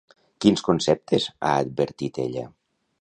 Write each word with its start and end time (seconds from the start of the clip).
Quins 0.45 0.63
conceptes 0.69 1.27
ha 1.33 1.53
advertit 1.67 2.19
ella? 2.25 2.47